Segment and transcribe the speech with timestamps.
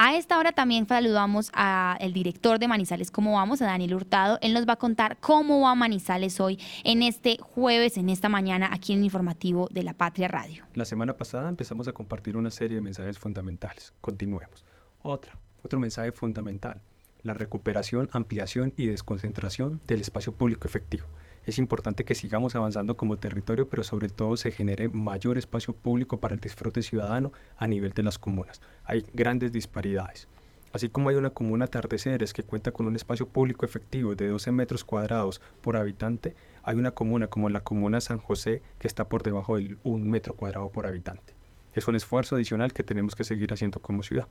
[0.00, 4.38] A esta hora también saludamos al director de Manizales Cómo Vamos, a Daniel Hurtado.
[4.42, 8.68] Él nos va a contar cómo va Manizales hoy en este jueves, en esta mañana,
[8.70, 10.64] aquí en el informativo de la Patria Radio.
[10.74, 13.92] La semana pasada empezamos a compartir una serie de mensajes fundamentales.
[14.00, 14.64] Continuemos.
[15.02, 16.80] Otra, otro mensaje fundamental,
[17.24, 21.06] la recuperación, ampliación y desconcentración del espacio público efectivo.
[21.48, 26.20] Es importante que sigamos avanzando como territorio, pero sobre todo se genere mayor espacio público
[26.20, 28.60] para el disfrute ciudadano a nivel de las comunas.
[28.84, 30.28] Hay grandes disparidades.
[30.74, 34.52] Así como hay una comuna Atardeceres que cuenta con un espacio público efectivo de 12
[34.52, 39.22] metros cuadrados por habitante, hay una comuna como la comuna San José que está por
[39.22, 41.32] debajo del 1 metro cuadrado por habitante.
[41.72, 44.28] Es un esfuerzo adicional que tenemos que seguir haciendo como ciudad.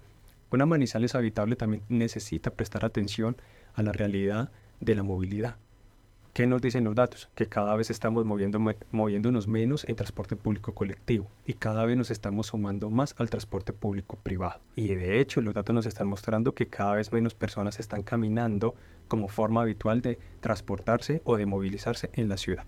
[0.52, 3.38] Una Manizales habitable también necesita prestar atención
[3.74, 5.55] a la realidad de la movilidad.
[6.38, 7.30] ¿Qué nos dicen los datos?
[7.34, 8.59] Que cada vez estamos moviendo,
[8.91, 13.73] moviéndonos menos en transporte público colectivo y cada vez nos estamos sumando más al transporte
[13.73, 14.60] público privado.
[14.76, 18.76] Y de hecho los datos nos están mostrando que cada vez menos personas están caminando
[19.08, 22.65] como forma habitual de transportarse o de movilizarse en la ciudad.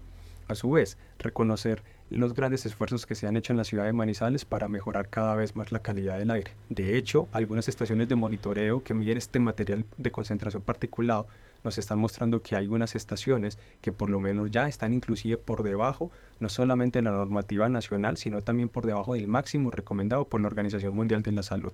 [0.50, 3.94] A su vez, reconocer los grandes esfuerzos que se han hecho en la ciudad de
[3.94, 6.53] Manizales para mejorar cada vez más la calidad del aire.
[6.69, 11.28] De hecho, algunas estaciones de monitoreo que miden este material de concentración particulado
[11.64, 15.61] nos están mostrando que hay unas estaciones que por lo menos ya están inclusive por
[15.61, 20.41] debajo, no solamente de la normativa nacional, sino también por debajo del máximo recomendado por
[20.41, 21.73] la Organización Mundial de la Salud.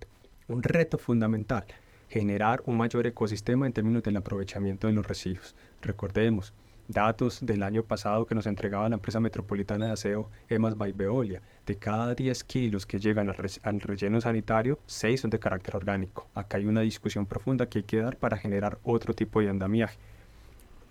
[0.49, 1.63] Un reto fundamental,
[2.09, 5.55] generar un mayor ecosistema en términos del aprovechamiento de los residuos.
[5.81, 6.53] Recordemos,
[6.87, 10.93] datos del año pasado que nos entregaba la empresa metropolitana de aseo EMAS by.
[11.65, 16.27] De cada 10 kilos que llegan al, relleno sanitario, 6 son de carácter orgánico.
[16.35, 19.97] Acá hay una discusión profunda que hay que dar para generar otro tipo de andamiaje.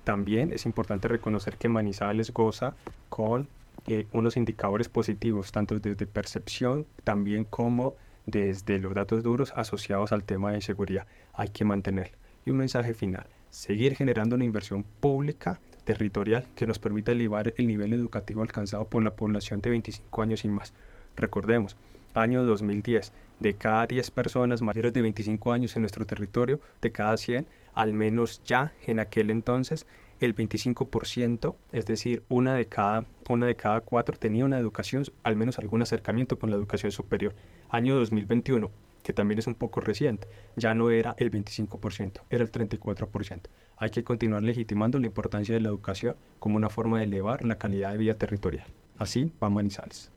[0.02, 2.74] También es importante reconocer que Manizales goza
[3.08, 3.48] con
[3.86, 7.94] eh, unos indicadores positivos, tanto desde percepción, también como
[8.26, 11.06] desde los datos duros asociados al tema de seguridad.
[11.32, 12.12] Hay que mantener.
[12.44, 17.66] Y un mensaje final, seguir generando una inversión pública territorial que nos permita elevar el
[17.66, 20.72] nivel educativo alcanzado por la población de 25 años y más.
[21.16, 21.76] Recordemos,
[22.14, 27.16] año 2010, de cada 10 personas mayores de 25 años en nuestro territorio, de cada
[27.16, 29.86] 100, al menos ya en aquel entonces,
[30.20, 35.36] el 25%, es decir, una de cada una de cada cuatro tenía una educación, al
[35.36, 37.34] menos algún acercamiento con la educación superior.
[37.68, 38.70] Año 2021,
[39.02, 43.40] que también es un poco reciente, ya no era el 25%, era el 34%.
[43.76, 47.58] Hay que continuar legitimando la importancia de la educación como una forma de elevar la
[47.58, 48.66] calidad de vida territorial.
[48.98, 50.13] Así va Manizales.